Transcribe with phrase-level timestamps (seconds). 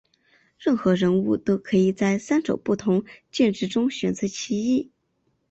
[0.57, 4.91] 任何人物都可以在三种不同剑质中选择其一。